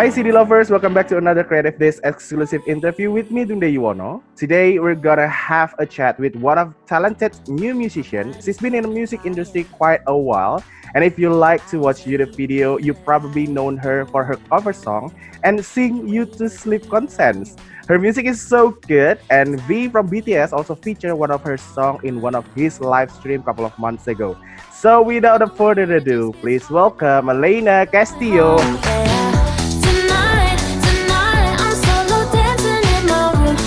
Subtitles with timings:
[0.00, 4.22] Hi CD lovers, welcome back to another Creative Disc exclusive interview with me Dude Yuwono.
[4.34, 8.32] Today we're gonna have a chat with one of talented new musician.
[8.40, 10.64] She's been in the music industry quite a while,
[10.94, 14.72] and if you like to watch YouTube video, you probably known her for her cover
[14.72, 15.12] song
[15.44, 17.56] and sing you to sleep consents.
[17.86, 22.00] Her music is so good, and V from BTS also featured one of her song
[22.04, 24.38] in one of his live stream couple of months ago.
[24.72, 28.56] So without further ado, please welcome Alaina Castillo.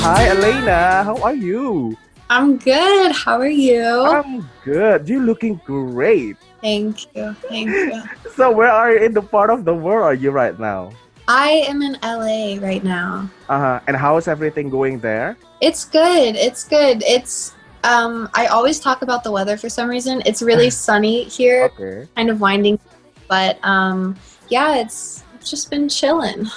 [0.04, 1.96] Hi Alaina, how are you?
[2.30, 3.12] I'm good.
[3.16, 3.84] How are you?
[3.84, 5.08] I'm good.
[5.08, 6.36] You're looking great.
[6.62, 7.36] Thank you.
[7.48, 8.04] Thank you.
[8.36, 10.92] So where are you in the part of the world are you right now?
[11.28, 13.30] I am in LA right now.
[13.48, 13.80] Uh-huh.
[13.88, 15.38] And how is everything going there?
[15.62, 16.36] It's good.
[16.36, 17.04] It's good.
[17.06, 20.22] It's um I always talk about the weather for some reason.
[20.26, 22.08] It's really sunny here, Okay.
[22.16, 22.80] kind of winding,
[23.30, 24.18] but um
[24.50, 26.48] yeah, it's it's just been chilling.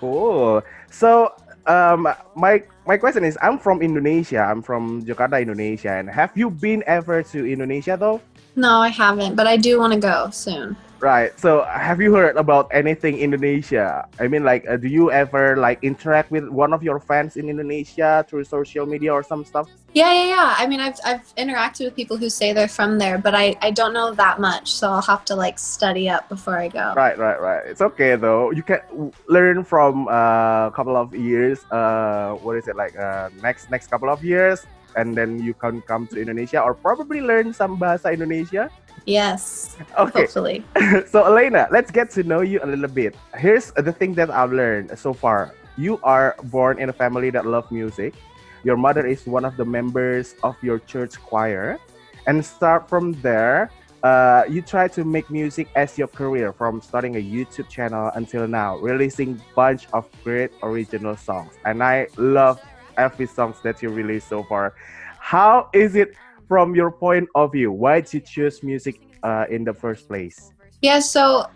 [0.00, 0.62] Cool.
[0.90, 1.32] So
[1.66, 4.40] um my my question is I'm from Indonesia.
[4.40, 5.92] I'm from Jakarta, Indonesia.
[5.92, 8.20] And have you been ever to Indonesia though?
[8.56, 10.76] No, I haven't, but I do want to go soon.
[11.00, 11.32] Right.
[11.40, 14.06] So have you heard about anything Indonesia?
[14.20, 17.48] I mean like uh, do you ever like interact with one of your fans in
[17.48, 19.68] Indonesia through social media or some stuff?
[19.92, 20.54] Yeah, yeah, yeah.
[20.56, 23.72] I mean, I've I've interacted with people who say they're from there, but I I
[23.72, 26.94] don't know that much, so I'll have to like study up before I go.
[26.94, 27.66] Right, right, right.
[27.66, 28.52] It's okay though.
[28.52, 31.64] You can learn from a couple of years.
[31.72, 32.94] Uh, what is it like?
[32.94, 34.62] Uh, next next couple of years,
[34.96, 38.70] and then you can come to Indonesia or probably learn some bahasa Indonesia.
[39.06, 40.26] Yes, Okay.
[40.26, 40.64] hopefully.
[41.10, 43.16] so Alaina, let's get to know you a little bit.
[43.36, 45.52] Here's the thing that I've learned so far.
[45.76, 48.12] You are born in a family that love music.
[48.62, 51.78] Your mother is one of the members of your church choir,
[52.26, 53.70] and start from there.
[54.02, 58.48] Uh, you try to make music as your career from starting a YouTube channel until
[58.48, 61.52] now, releasing bunch of great original songs.
[61.64, 62.60] And I love
[63.00, 64.74] every songs that you released so far.
[65.18, 66.10] How is it
[66.48, 67.72] from your point of view?
[67.72, 70.52] Why did you choose music uh, in the first place?
[70.82, 71.50] Yeah, so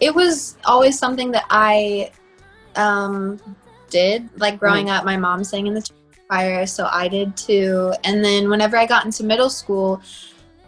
[0.00, 2.10] it was always something that I
[2.76, 3.40] um,
[3.90, 4.28] did.
[4.38, 4.90] Like growing Mm-hmm.
[4.90, 5.84] up, my mom sang in the
[6.28, 7.92] choir, so I did too.
[8.04, 10.00] And then whenever I got into middle school,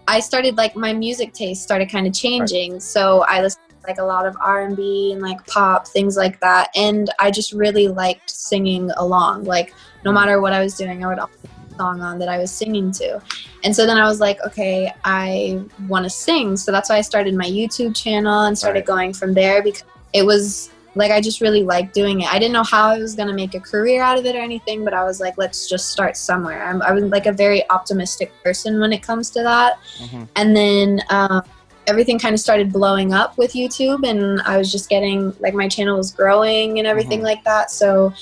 [0.06, 2.80] I started like my music taste started kind of changing.
[2.80, 6.40] So I listened like a lot of R and B and like pop things like
[6.40, 9.44] that, and I just really liked singing along.
[9.44, 10.14] Like no Mm-hmm.
[10.14, 11.36] matter what I was doing, I would always
[11.78, 13.20] song on that I was singing to.
[13.64, 16.56] And so then I was like, okay, I want to sing.
[16.56, 18.86] So that's why I started my YouTube channel and started Right.
[18.86, 22.30] going from there because it was like I just really liked doing it.
[22.32, 24.40] I didn't know how I was going to make a career out of it or
[24.40, 26.62] anything, but I was like, let's just start somewhere.
[26.68, 29.78] I'm, I was like a very optimistic person when it comes to that.
[29.98, 30.28] Mhm.
[30.36, 31.42] And then um,
[31.86, 35.68] everything kind of started blowing up with YouTube, and I was just getting like my
[35.68, 37.24] channel was growing and everything Mhm.
[37.24, 37.70] like that.
[37.70, 38.12] So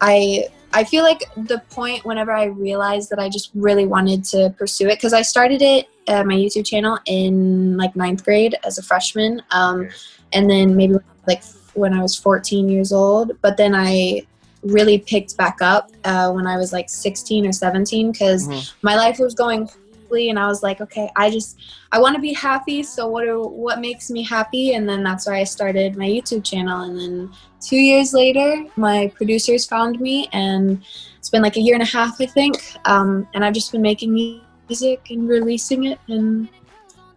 [0.00, 4.54] I I feel like the point whenever I realized that I just really wanted to
[4.58, 8.76] pursue it because I started it uh, my YouTube channel in like ninth grade as
[8.78, 9.90] a freshman, um, Okay.
[10.34, 11.42] and then maybe like
[11.74, 13.32] when I was 14 years old.
[13.40, 14.22] But then I
[14.62, 18.72] really picked back up uh, when I was like 16 or 17 because Mhm.
[18.82, 19.68] my life was going
[20.10, 21.60] and I was like, okay, I just
[21.92, 22.82] I want to be happy.
[22.82, 24.74] So what are what makes me happy?
[24.74, 27.30] And then that's why I started my YouTube channel, and then
[27.60, 30.82] two years later, my producers found me, and
[31.18, 32.56] it's been like a year and a half, I think.
[32.84, 34.66] Um, and I've just been making music
[35.10, 36.48] and releasing it, and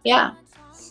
[0.04, 0.30] yeah,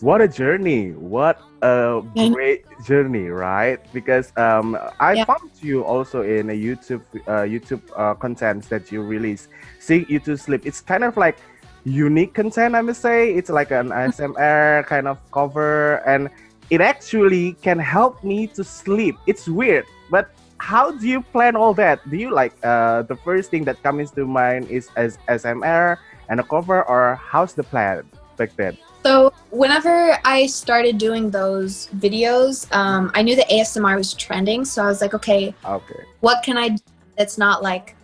[0.00, 0.90] What a journey!
[0.92, 2.02] What a
[2.32, 3.78] great journey, right?
[3.92, 5.24] Because um, I Yeah.
[5.24, 9.46] found you also in a YouTube uh, YouTube uh, content that you release.
[9.78, 10.66] Sing you to sleep.
[10.66, 11.38] It's kind of like
[11.84, 13.34] unique content, I must say.
[13.34, 16.30] It's like an ASMR kind of cover, and
[16.70, 19.16] it actually can help me to sleep.
[19.26, 21.98] It's weird, but how do you plan all that?
[22.08, 25.98] Do you like uh, the first thing that comes to mind is as ASMR
[26.28, 28.04] and a cover, or how's the plan
[28.36, 28.78] back then?
[29.02, 34.64] So whenever I started doing those videos, um, I knew that ASMR was trending.
[34.64, 36.04] So I was like, okay, Okay.
[36.20, 36.82] what can I do
[37.18, 37.96] that's not like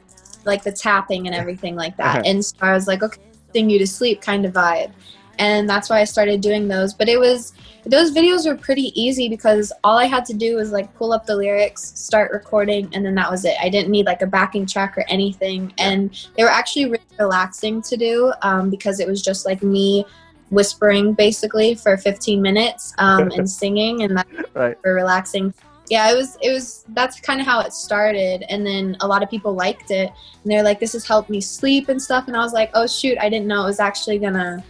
[0.45, 2.27] like the tapping and everything like that?
[2.27, 3.21] and so I was like, okay,
[3.55, 4.93] sing you to sleep kind of vibe.
[5.39, 6.93] And that's why I started doing those.
[6.93, 7.53] But it was
[7.87, 11.27] those videos were pretty easy because all I had to do was like pull up
[11.27, 13.55] the lyrics, start recording, and then that was it.
[13.61, 15.73] I didn't need like a backing track or anything.
[15.79, 20.05] And they were actually really relaxing to do um, because it was just like me
[20.51, 24.77] whispering basically for 15 minutes um, and singing, and that Right.
[24.83, 25.55] for relaxing.
[25.91, 29.23] Yeah, it was it was that's kind of how it started, and then a lot
[29.23, 30.11] of people liked it,
[30.43, 32.87] and they're like, "This has helped me sleep and stuff," and I was like, "Oh
[32.87, 34.63] shoot, I didn't know it was actually gonna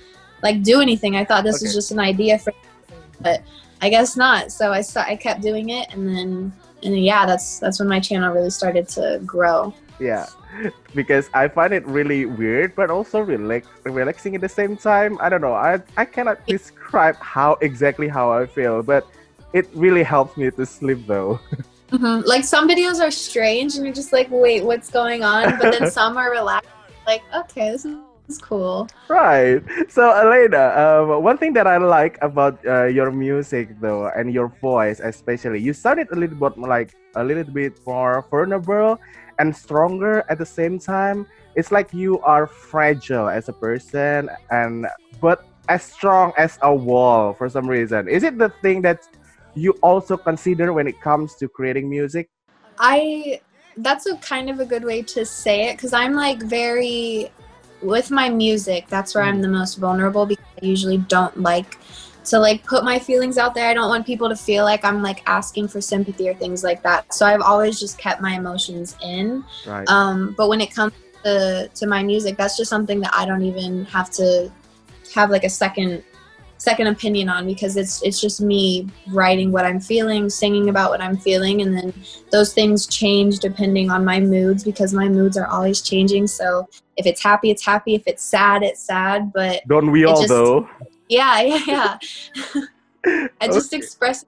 [0.42, 1.16] like do anything.
[1.16, 2.52] I thought this was just an idea for."
[3.20, 3.42] but
[3.80, 4.52] I guess not.
[4.52, 8.00] So I I kept doing it, and then and then, yeah, that's that's when my
[8.00, 9.74] channel really started to grow.
[9.98, 10.26] Yeah,
[10.94, 15.18] because I find it really weird, but also relax relaxing at the same time.
[15.20, 15.54] I don't know.
[15.54, 19.06] I I cannot describe how exactly how I feel, but
[19.52, 21.40] it really helps me to sleep though.
[21.90, 25.58] hmm Like some videos are strange, and you're just like, wait, what's going on?
[25.58, 26.68] But then some are relaxed.
[27.06, 27.96] Like, okay, this is,
[28.42, 28.86] cool.
[29.08, 29.62] Right.
[29.88, 34.48] So, Alaina, um, one thing that I like about uh, your music, though, and your
[34.60, 39.00] voice, especially, you sounded a little bit like a little bit more vulnerable
[39.38, 41.26] and stronger at the same time.
[41.56, 44.86] It's like you are fragile as a person, and
[45.22, 48.08] but as strong as a wall for some reason.
[48.08, 49.08] Is it the thing that
[49.54, 52.30] you also consider when it comes to creating music?
[52.78, 53.40] I
[53.78, 57.30] that's a kind of a good way to say it because I'm like very
[57.82, 58.88] with my music.
[58.88, 61.78] That's where I'm the most vulnerable because I usually don't like
[62.26, 63.68] to like put my feelings out there.
[63.68, 66.82] I don't want people to feel like I'm like asking for sympathy or things like
[66.82, 67.12] that.
[67.14, 69.44] So I've always just kept my emotions in.
[69.66, 69.88] Right.
[69.88, 70.92] Um, but when it comes
[71.24, 74.50] to to my music, that's just something that I don't even have to
[75.14, 76.04] have like a second
[76.58, 81.00] second opinion on because it's it's just me writing what I'm feeling, singing about what
[81.00, 81.94] I'm feeling, and then
[82.30, 86.26] those things change depending on my moods because my moods are always changing.
[86.26, 87.94] So if it's happy, it's happy.
[87.94, 89.32] If it's sad, it's sad.
[89.32, 90.68] But Don't we all, just- though?
[91.08, 91.98] yeah, yeah, yeah.
[93.40, 94.26] I just express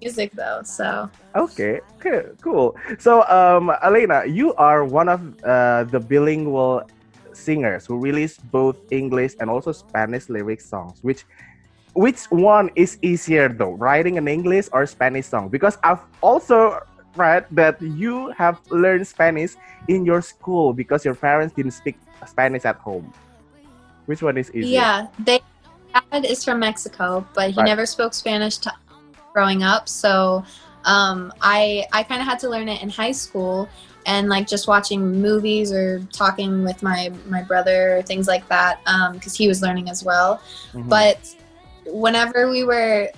[0.00, 0.62] music though.
[0.64, 2.76] So Okay, okay, cool.
[2.98, 6.82] So, um, Alaina, you are one of uh, the bilingual
[7.32, 10.98] singers who release both English and also Spanish lyric songs.
[11.00, 11.24] Which,
[11.94, 15.48] which one is easier though, writing an English or Spanish song?
[15.48, 16.80] Because I've also
[17.16, 19.52] read that you have learned Spanish
[19.88, 23.12] in your school because your parents didn't speak Spanish at home.
[24.06, 24.68] Which one is easier?
[24.68, 25.40] yeah, they
[26.10, 27.66] dad is from Mexico, but he Right.
[27.66, 28.72] never spoke Spanish to,
[29.32, 29.88] growing up.
[29.88, 30.44] So
[30.84, 33.68] um, I I kind of had to learn it in high school
[34.06, 38.80] and like just watching movies or talking with my my brother things like that
[39.12, 40.40] because he was learning as well.
[40.74, 40.88] Mhm.
[40.88, 41.18] but
[41.86, 43.08] whenever we were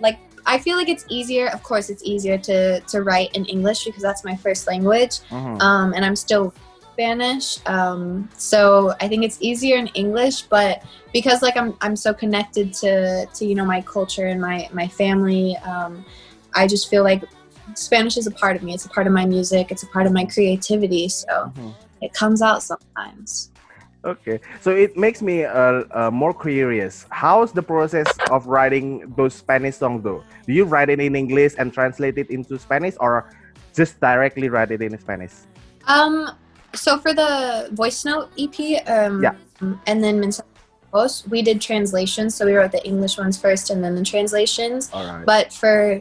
[0.00, 3.84] like i feel like it's easier of course it's easier to to write in english
[3.84, 5.60] because that's my first language Mhm.
[5.60, 6.52] um, and i'm still
[6.92, 10.82] spanish um, so i think it's easier in english but
[11.12, 14.86] because like i'm i'm so connected to to you know my culture and my my
[14.86, 16.04] family um,
[16.54, 17.22] i just feel like
[17.74, 20.06] spanish is a part of me it's a part of my music it's a part
[20.06, 21.74] of my creativity so Mhm.
[22.00, 23.50] it comes out sometimes
[24.04, 27.06] Okay, so it makes me uh, uh, more curious.
[27.10, 30.22] How's the process of writing those Spanish songs, though?
[30.46, 33.32] Do you write it in English and translate it into Spanish, or
[33.74, 35.32] just directly write it in Spanish?
[35.86, 36.36] Um,
[36.74, 39.34] so for the voice note EP, um, Yeah.
[39.86, 40.20] and then
[41.30, 42.34] we did translations.
[42.34, 44.90] So we wrote the English ones first, and then the translations.
[44.92, 45.24] Right.
[45.24, 45.98] But for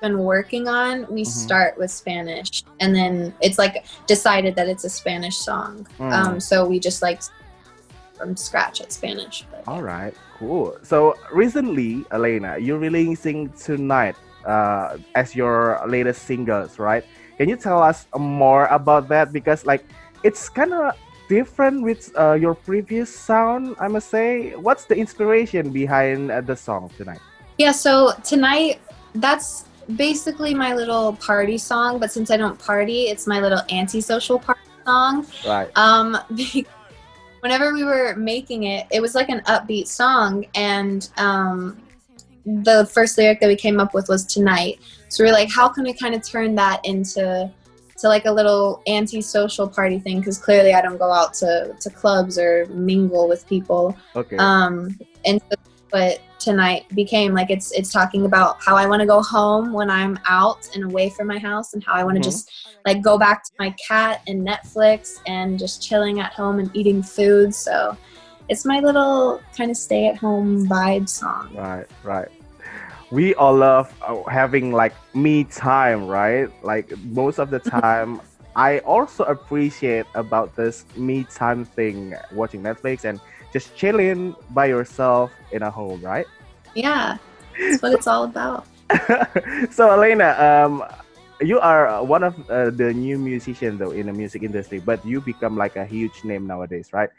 [0.00, 1.26] been working on, we Mhm.
[1.26, 5.86] start with Spanish, and then it's like decided that it's a Spanish song.
[5.98, 6.12] Mm.
[6.12, 7.20] Um, so we just like
[8.16, 9.46] from scratch at Spanish.
[9.50, 10.76] But, All right, cool.
[10.82, 17.04] So recently, Alaina, you're releasing tonight uh, as your latest singles, right?
[17.36, 19.32] Can you tell us more about that?
[19.32, 19.84] Because like
[20.24, 20.94] it's kind of
[21.28, 24.56] different with uh, your previous sound, I must say.
[24.56, 27.20] What's the inspiration behind uh, the song tonight?
[27.58, 28.80] Yeah, so tonight,
[29.14, 34.38] that's basically my little party song, but since I don't party, it's my little antisocial
[34.38, 35.26] party song.
[35.46, 35.70] Right.
[35.76, 36.16] Um,
[37.40, 41.80] whenever we were making it, it was like an upbeat song, and um,
[42.44, 44.80] the first lyric that we came up with was tonight.
[45.08, 47.50] So we are like, how can we kind of turn that into
[47.98, 50.18] to like a little anti-social party thing?
[50.18, 53.96] Because clearly, I don't go out to to clubs or mingle with people.
[54.14, 54.36] Okay.
[54.36, 55.56] Um, and so
[55.90, 59.90] what tonight became like it's it's talking about how I want to go home when
[59.90, 62.24] I'm out and away from my house, and how I want to Mhm.
[62.24, 62.50] just
[62.86, 67.02] like go back to my cat and Netflix and just chilling at home and eating
[67.02, 67.54] food.
[67.54, 67.96] So
[68.48, 71.50] it's my little kind of stay at home vibe song.
[71.54, 72.28] Right, right.
[73.10, 76.48] We all love uh, having like me time, right?
[76.62, 78.20] Like most of the time,
[78.54, 83.20] I also appreciate about this me time thing, watching Netflix and
[83.52, 86.26] just chilling by yourself in a home, right?
[86.74, 87.18] Yeah,
[87.58, 88.66] that's what it's all about.
[89.70, 90.84] so Alaina, um,
[91.40, 95.04] you are uh, one of uh, the new musicians though in the music industry, but
[95.04, 97.10] you become like a huge name nowadays, right?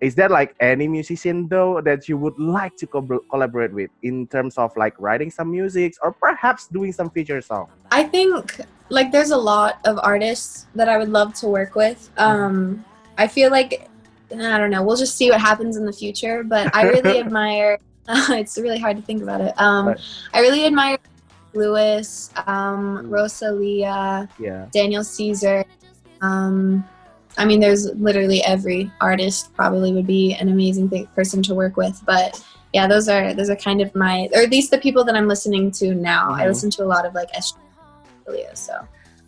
[0.00, 4.26] Is there like any musician though that you would like to co- collaborate with in
[4.26, 7.68] terms of like writing some music or perhaps doing some feature song?
[7.92, 12.10] I think like there's a lot of artists that I would love to work with.
[12.18, 12.84] Um,
[13.16, 13.88] I feel like
[14.34, 14.82] I don't know.
[14.82, 16.42] We'll just see what happens in the future.
[16.44, 19.54] But I really admire it's really hard to think about it.
[19.60, 20.00] Um, Right.
[20.34, 20.98] I really admire
[21.54, 23.10] Lewis, um, Mm.
[23.10, 24.66] Rosalia, Yeah.
[24.72, 25.64] Daniel Caesar.
[26.20, 26.84] Um,
[27.38, 32.00] I mean, there's literally every artist probably would be an amazing person to work with.
[32.04, 35.14] But yeah, those are those are kind of my, or at least the people that
[35.14, 36.32] I'm listening to now.
[36.32, 36.48] I Mhm.
[36.48, 37.54] listen to a lot of like S.
[38.54, 38.74] So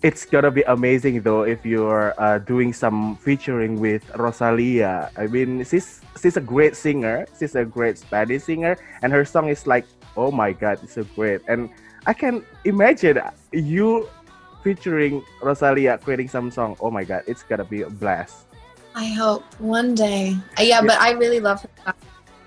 [0.05, 5.09] It's gonna be amazing though if you're uh, doing some featuring with Rosalia.
[5.17, 7.25] I mean, she's she's a great singer.
[7.41, 11.09] She's a great Spanish singer, and her song is like, oh my god, it's so
[11.17, 11.41] great.
[11.49, 11.73] And
[12.05, 13.17] I can imagine
[13.57, 14.05] you
[14.61, 16.77] featuring Rosalia creating some song.
[16.85, 18.45] Oh my god, it's gonna be a blast.
[18.93, 20.37] I hope one day.
[20.61, 21.95] Uh, yeah, but I really love her.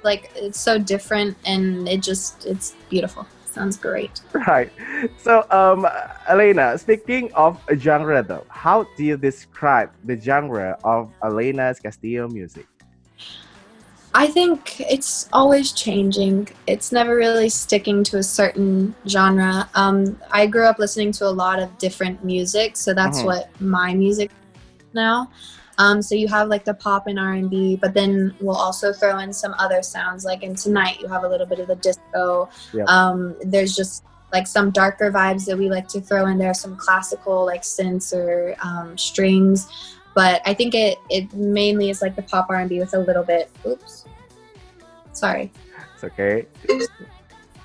[0.05, 3.25] Like it's so different, and it just it's beautiful.
[3.51, 4.21] Sounds great.
[4.47, 4.71] Right.
[5.17, 5.87] So, um,
[6.27, 12.27] Alaina, speaking of a genre though, how do you describe the genre of Alaina's Castillo
[12.27, 12.67] music?
[14.13, 16.47] I think it's always changing.
[16.65, 19.69] It's never really sticking to a certain genre.
[19.75, 23.25] Um, I grew up listening to a lot of different music, so that's Mhm.
[23.25, 24.31] what my music
[24.93, 25.29] now.
[25.79, 28.91] Um, so you have like the pop and R and B, but then we'll also
[28.91, 30.25] throw in some other sounds.
[30.25, 32.49] Like in tonight, you have a little bit of the disco.
[32.73, 32.87] Yep.
[32.87, 34.03] Um, there's just
[34.33, 38.13] like some darker vibes that we like to throw in there, some classical like synths
[38.13, 39.67] or um, strings.
[40.15, 42.99] But I think it it mainly is like the pop R and B with a
[42.99, 43.51] little bit.
[43.65, 44.05] Oops,
[45.13, 45.51] sorry.
[45.93, 46.47] It's okay.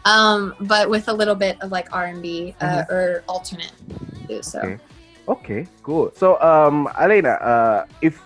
[0.04, 3.73] Um, but with a little bit of like R and B uh, or alternate
[4.28, 4.42] too.
[4.42, 4.59] So.
[4.61, 4.78] Okay.
[5.33, 6.12] Okay, cool.
[6.15, 8.21] So, um, Alaina, uh, if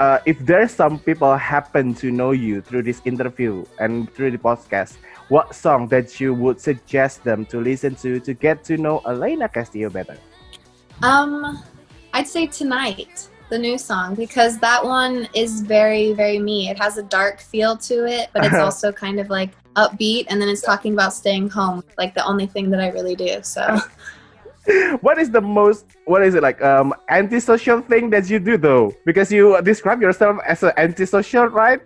[0.00, 4.38] uh, if there's some people happen to know you through this interview and through the
[4.38, 4.96] podcast,
[5.28, 9.48] what song that you would suggest them to listen to to get to know Alaina
[9.48, 10.16] Castillo better?
[11.02, 11.62] Um,
[12.14, 16.70] I'd say tonight, the new song, because that one is very, very me.
[16.70, 20.40] It has a dark feel to it, but it's also kind of like upbeat, and
[20.40, 23.42] then it's talking about staying home, like the only thing that I really do.
[23.42, 23.78] So,
[25.00, 28.92] what is the most what is it like um antisocial thing that you do though?
[29.04, 31.80] Because you describe yourself as an antisocial right?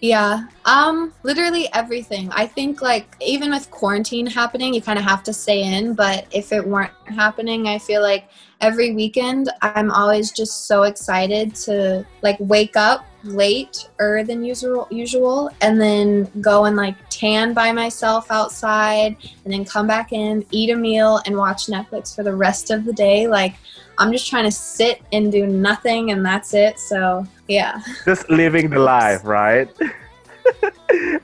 [0.00, 2.30] Yeah, um, literally everything.
[2.32, 6.26] I think like even with quarantine happening, you kind of have to stay in, but
[6.32, 8.28] if it weren't happening, I feel like
[8.60, 15.50] every weekend I'm always just so excited to like wake up later than usual usual
[15.60, 20.70] and then go and like tan by myself outside and then come back in eat
[20.70, 23.26] a meal and watch netflix for the rest of the day.
[23.26, 23.51] Like
[23.98, 26.78] i'm just trying to sit and do nothing and that's it.
[26.78, 27.80] So yeah.
[28.04, 29.68] Just living the life right?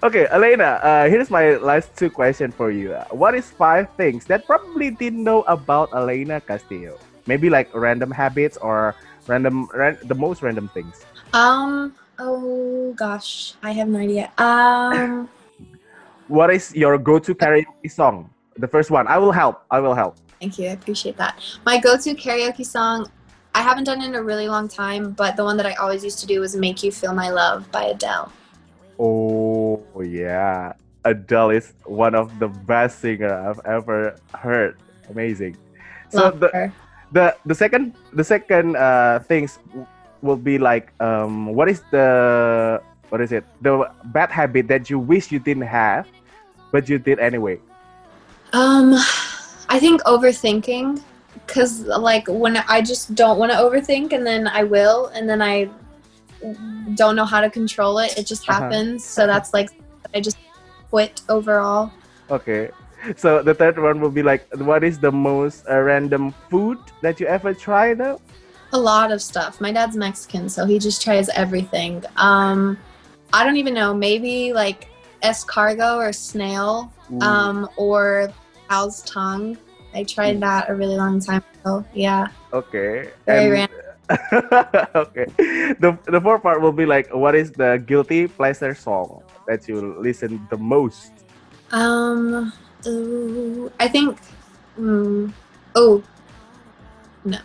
[0.02, 2.94] Okay alaina uh, here's my last two questions for you.
[2.94, 6.96] Uh, what is five things that probably didn't know about alaina castillo?
[7.26, 8.94] Maybe like random habits or
[9.26, 11.04] random ran- the most random things.
[11.34, 14.30] Um oh gosh i have no idea.
[14.38, 15.28] Um
[16.28, 18.30] what is your go-to karaoke song?
[18.56, 19.06] The first one.
[19.06, 19.66] I will help.
[19.70, 20.68] I will help Thank you.
[20.68, 21.42] I appreciate that.
[21.66, 23.10] My go to karaoke song,
[23.54, 26.04] I haven't done it in a really long time, but the one that I always
[26.04, 28.30] used to do was Make You Feel My Love by Adele.
[28.98, 34.78] Oh yeah, Adele is one of the best singer I've ever heard.
[35.10, 35.56] Amazing.
[36.10, 36.72] So Love the, her.
[37.12, 39.58] the the second the second uh things
[40.22, 44.98] will be like um what is the what is it the bad habit that you
[44.98, 46.06] wish you didn't have
[46.70, 47.58] but you did anyway.
[48.52, 48.94] Um,
[49.68, 51.02] I think overthinking,
[51.46, 55.42] because like when I just don't want to overthink, and then I will, and then
[55.42, 55.68] I
[56.94, 58.16] don't know how to control it.
[58.16, 58.60] It just Uh-huh.
[58.60, 59.04] happens.
[59.04, 59.70] So that's like
[60.14, 60.38] I just
[60.90, 61.92] quit overall.
[62.30, 62.70] Okay.
[63.16, 67.20] So the third one will be like what is the most uh, random food that
[67.20, 68.20] you ever tried though?
[68.72, 69.60] A lot of stuff.
[69.60, 72.04] My dad's Mexican, so he just tries everything.
[72.16, 72.76] Um,
[73.32, 73.94] I don't even know.
[73.94, 74.88] Maybe like
[75.22, 78.32] escargot or snail, um, or
[78.68, 79.56] cow's tongue.
[79.94, 81.84] I tried that a really long time ago.
[81.94, 83.08] Yeah, Okay.
[83.26, 83.72] very And-
[84.94, 85.26] okay.
[85.80, 89.80] The the fourth part will be like, what is the guilty pleasure song that you
[90.00, 91.12] listen the most?
[91.72, 92.52] Um,
[92.86, 94.16] ooh, I think.
[94.80, 95.32] Mm,
[95.74, 96.02] oh,
[97.24, 97.38] no,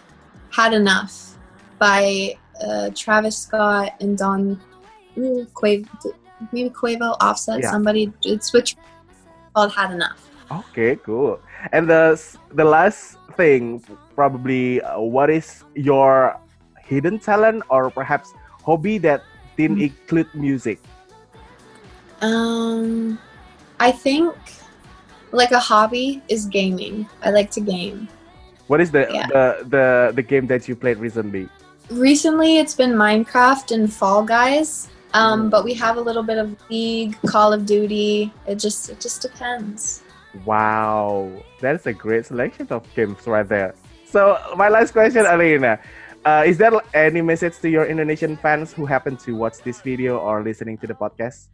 [0.52, 1.36] had enough
[1.80, 4.56] by uh, Travis Scott and Don.
[5.18, 5.84] Ooh, Quavo,
[6.54, 7.72] maybe Quavo, Offset, Yeah.
[7.72, 8.14] somebody.
[8.24, 8.78] It's which
[9.54, 10.30] called "Had Enough."
[10.70, 11.40] Okay, cool.
[11.72, 12.20] And the
[12.54, 13.82] the last thing,
[14.16, 16.38] probably, uh, what is your
[16.84, 18.34] hidden talent or perhaps
[18.66, 19.24] hobby that
[19.58, 19.90] didn't Mm.
[19.90, 20.80] include music?
[22.22, 23.18] Um,
[23.80, 24.36] I think
[25.32, 27.08] like a hobby is gaming.
[27.24, 28.08] I like to game.
[28.68, 29.28] What is the, Yeah.
[29.28, 31.50] the the the game that you played recently?
[31.90, 34.88] Recently, it's been Minecraft and Fall Guys.
[35.14, 38.34] Um, but we have a little bit of League, Call of Duty.
[38.48, 40.02] It just it just depends.
[40.46, 43.76] Wow, that's a great selection of games right there.
[44.06, 45.80] So my last question, Alaina.
[46.26, 50.20] Uh, is there any message to your Indonesian fans who happen to watch this video
[50.20, 51.50] or listening to the podcast?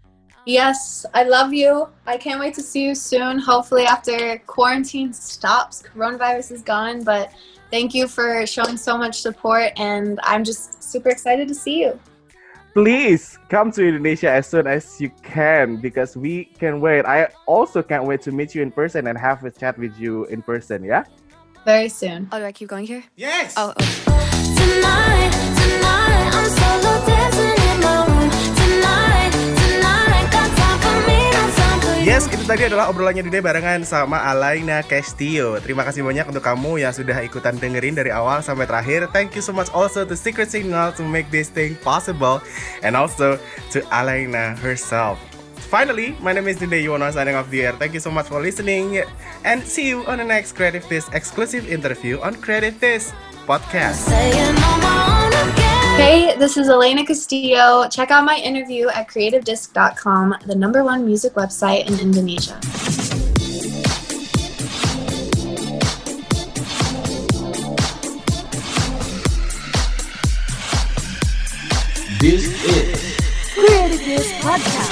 [0.45, 1.89] Yes, I love you.
[2.05, 3.39] I can't wait to see you soon.
[3.39, 7.03] Hopefully, after quarantine stops, coronavirus is gone.
[7.03, 7.31] But
[7.71, 11.99] thank you for showing so much support, and I'm just super excited to see you.
[12.73, 17.05] Please come to Indonesia as soon as you can because we can wait.
[17.05, 20.25] I also can't wait to meet you in person and have a chat with you
[20.25, 21.03] in person, yeah?
[21.65, 22.29] Very soon.
[22.31, 23.03] Oh, do I keep going here?
[23.15, 23.53] Yes.
[23.57, 24.05] Oh, oh.
[24.55, 27.18] Tonight, tonight,
[32.19, 35.55] Yes, itu tadi adalah obrolannya Dude barengan sama Alaina Castillo.
[35.63, 39.07] Terima kasih banyak untuk kamu yang sudah ikutan dengerin dari awal sampai terakhir.
[39.15, 42.43] Thank you so much also to Secret Signal to make this thing possible
[42.83, 43.39] and also
[43.71, 45.15] to Alaina herself.
[45.71, 47.73] Finally, my name is Dude Yuwono signing off the air.
[47.79, 48.99] Thank you so much for listening
[49.47, 53.15] and see you on the next Creative This exclusive interview on Creative This
[53.47, 54.11] podcast.
[55.99, 57.89] Hey, this is Alaina Castillo.
[57.89, 62.57] Check out my interview at creativedisc.com, the number one music website in Indonesia.
[72.21, 74.88] This is Creative Disc Podcast.